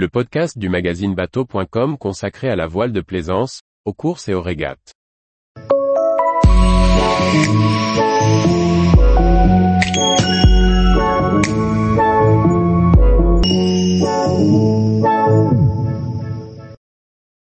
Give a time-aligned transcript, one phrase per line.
[0.00, 4.40] le podcast du magazine bateau.com consacré à la voile de plaisance, aux courses et aux
[4.40, 4.94] régates.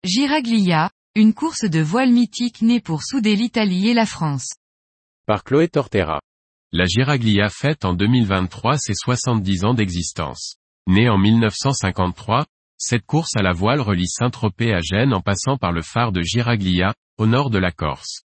[0.03, 4.53] Giraglia, une course de voile mythique née pour souder l'Italie et la France.
[5.25, 6.21] Par Chloé Tortera.
[6.71, 10.57] La Giraglia fête en 2023 ses 70 ans d'existence.
[10.87, 12.45] Née en 1953,
[12.77, 16.21] cette course à la voile relie Saint-Tropez à Gênes en passant par le phare de
[16.21, 18.23] Giraglia, au nord de la Corse.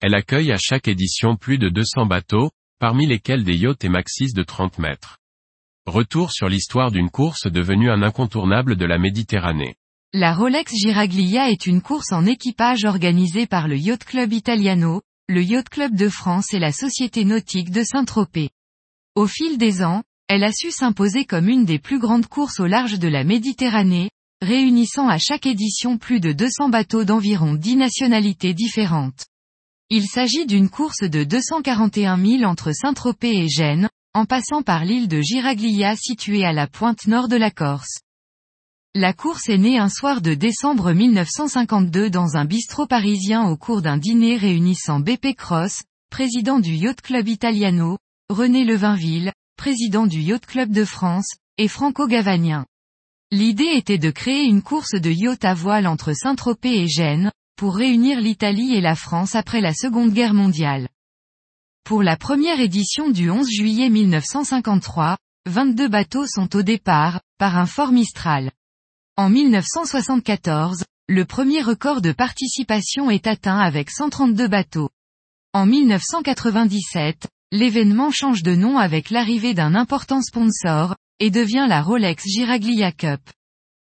[0.00, 4.32] Elle accueille à chaque édition plus de 200 bateaux, parmi lesquels des yachts et maxis
[4.32, 5.18] de 30 mètres.
[5.86, 9.74] Retour sur l'histoire d'une course devenue un incontournable de la Méditerranée.
[10.12, 15.42] La Rolex Giraglia est une course en équipage organisée par le Yacht Club Italiano, le
[15.42, 18.50] Yacht Club de France et la Société Nautique de Saint-Tropez.
[19.16, 22.66] Au fil des ans, elle a su s'imposer comme une des plus grandes courses au
[22.66, 24.10] large de la Méditerranée,
[24.42, 29.24] réunissant à chaque édition plus de 200 bateaux d'environ 10 nationalités différentes.
[29.88, 35.08] Il s'agit d'une course de 241 000 entre Saint-Tropez et Gênes, en passant par l'île
[35.08, 38.00] de Giraglia située à la pointe nord de la Corse.
[38.94, 43.80] La course est née un soir de décembre 1952 dans un bistrot parisien au cours
[43.80, 47.96] d'un dîner réunissant BP Cross, président du Yacht Club Italiano,
[48.28, 51.28] René Levinville, président du Yacht Club de France,
[51.58, 52.64] et Franco Gavanien.
[53.32, 57.74] L'idée était de créer une course de yacht à voile entre Saint-Tropez et Gênes, pour
[57.74, 60.88] réunir l'Italie et la France après la Seconde Guerre mondiale.
[61.84, 67.66] Pour la première édition du 11 juillet 1953, 22 bateaux sont au départ, par un
[67.66, 68.52] fort Mistral.
[69.16, 74.90] En 1974, le premier record de participation est atteint avec 132 bateaux.
[75.52, 82.22] En 1997, L'événement change de nom avec l'arrivée d'un important sponsor, et devient la Rolex
[82.26, 83.22] Giraglia Cup.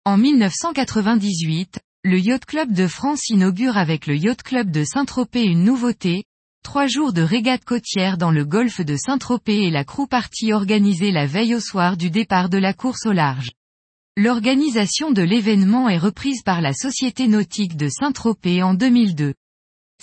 [0.03, 5.63] En 1998, le Yacht Club de France inaugure avec le Yacht Club de Saint-Tropez une
[5.63, 6.25] nouveauté,
[6.63, 11.11] trois jours de régate côtière dans le golfe de Saint-Tropez et la crew party organisée
[11.11, 13.51] la veille au soir du départ de la course au large.
[14.17, 19.33] L'organisation de l'événement est reprise par la Société nautique de Saint-Tropez en 2002.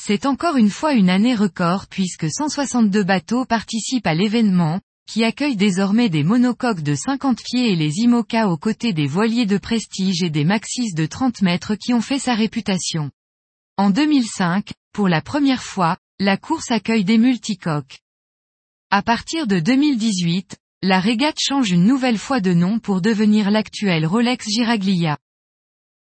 [0.04, 5.54] C'est encore une fois une année record puisque 162 bateaux participent à l'événement, qui accueille
[5.54, 10.24] désormais des monocoques de 50 pieds et les IMOCA aux côtés des voiliers de prestige
[10.24, 13.12] et des maxis de 30 mètres qui ont fait sa réputation.
[13.76, 18.00] En 2005, pour la première fois, la course accueille des multicoques.
[18.90, 24.04] À partir de 2018, la régate change une nouvelle fois de nom pour devenir l'actuelle
[24.04, 25.16] Rolex Giraglia.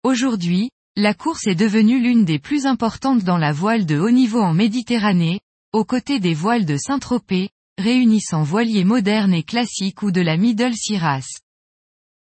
[0.03, 4.39] Aujourd'hui, la course est devenue l'une des plus importantes dans la voile de haut niveau
[4.39, 5.41] en Méditerranée,
[5.73, 10.73] aux côtés des voiles de Saint-Tropez, réunissant voiliers modernes et classiques ou de la Middle
[10.73, 11.41] Siras.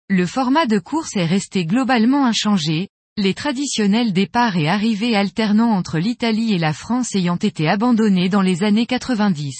[0.08, 2.88] Le format de course est resté globalement inchangé,
[3.18, 8.40] les traditionnels départs et arrivées alternant entre l'Italie et la France ayant été abandonnés dans
[8.40, 9.54] les années 90.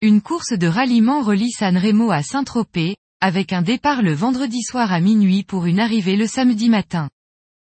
[0.00, 4.92] Une course de ralliement relie San Remo à Saint-Tropez, avec un départ le vendredi soir
[4.92, 7.08] à minuit pour une arrivée le samedi matin.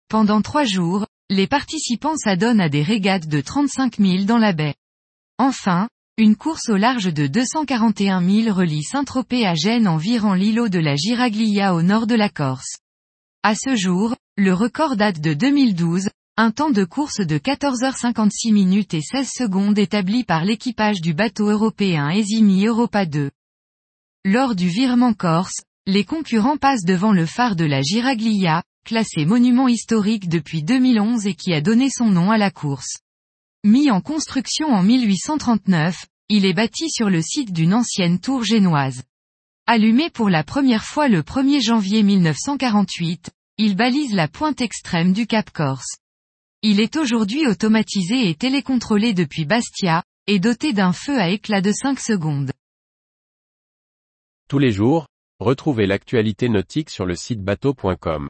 [0.09, 4.73] Pendant trois jours, les participants s'adonnent à des régates de 35 000 dans la baie.
[5.37, 5.87] Enfin,
[6.17, 10.79] une course au large de 241 000 relie Saint-Tropez à Gênes en virant l'îlot de
[10.79, 12.77] la Giraglia au nord de la Corse.
[13.43, 18.95] À ce jour, le record date de 2012, un temps de course de 14h56 minutes
[18.95, 23.29] et 16 secondes établi par l'équipage du bateau européen Esimi Europa 2.
[24.25, 29.67] Lors du virement corse, les concurrents passent devant le phare de la Giraglia, classé monument
[29.67, 32.97] historique depuis 2011 et qui a donné son nom à la course.
[33.63, 39.03] Mis en construction en 1839, il est bâti sur le site d'une ancienne tour génoise.
[39.65, 45.27] Allumé pour la première fois le 1er janvier 1948, il balise la pointe extrême du
[45.27, 45.97] Cap Corse.
[46.61, 51.71] Il est aujourd'hui automatisé et télécontrôlé depuis Bastia, et doté d'un feu à éclat de
[51.71, 52.51] 5 secondes.
[54.47, 55.07] Tous les jours,
[55.39, 58.29] retrouvez l'actualité nautique sur le site bateau.com.